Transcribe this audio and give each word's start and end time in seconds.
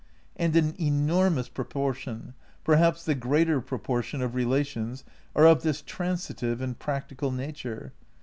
And 0.35 0.55
an 0.55 0.73
enormous 0.81 1.47
propor 1.47 1.93
tion, 1.93 2.33
perhaps 2.63 3.05
the 3.05 3.13
greater 3.13 3.61
proportion, 3.61 4.23
of 4.23 4.33
relations 4.33 5.03
are 5.35 5.45
of 5.45 5.61
this 5.61 5.83
transitive 5.83 6.59
and 6.59 6.79
practical 6.79 7.31
nature. 7.31 7.93